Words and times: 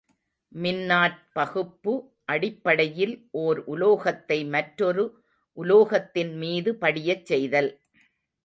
மின்னாற் 0.51 1.17
பகுப்பு 1.33 1.93
அடிப்படையில் 2.25 3.13
ஒர் 3.37 3.61
உலோகத்தை 3.67 4.39
மற்றொரு 4.49 5.05
உலோகத்தின் 5.57 6.33
மீது 6.35 6.73
படியச் 6.75 7.25
செய்தல். 7.25 7.71